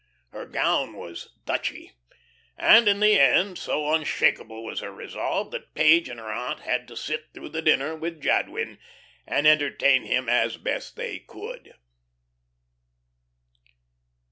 [0.31, 1.91] Her gown was "Dutchy."
[2.57, 6.87] And in the end, so unshakable was her resolve, that Page and her aunt had
[6.87, 8.79] to sit through the dinner with Jadwin
[9.27, 11.75] and entertain him as best they could.